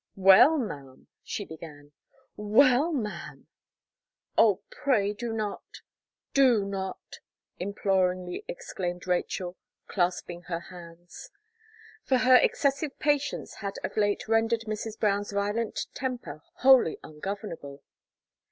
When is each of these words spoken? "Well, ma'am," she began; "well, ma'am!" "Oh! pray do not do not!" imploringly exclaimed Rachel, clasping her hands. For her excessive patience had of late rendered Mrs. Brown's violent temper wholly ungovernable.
"Well, 0.15 0.57
ma'am," 0.57 1.05
she 1.23 1.45
began; 1.45 1.91
"well, 2.35 2.91
ma'am!" 2.91 3.45
"Oh! 4.35 4.63
pray 4.71 5.13
do 5.13 5.31
not 5.31 5.61
do 6.33 6.65
not!" 6.65 7.17
imploringly 7.59 8.43
exclaimed 8.47 9.05
Rachel, 9.05 9.57
clasping 9.85 10.41
her 10.47 10.59
hands. 10.71 11.29
For 12.03 12.17
her 12.17 12.35
excessive 12.37 12.97
patience 12.97 13.57
had 13.57 13.75
of 13.83 13.95
late 13.95 14.27
rendered 14.27 14.61
Mrs. 14.65 14.99
Brown's 14.99 15.33
violent 15.33 15.85
temper 15.93 16.41
wholly 16.55 16.97
ungovernable. 17.03 17.83